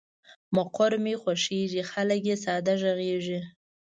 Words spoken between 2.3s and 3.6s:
ساده غږیږي.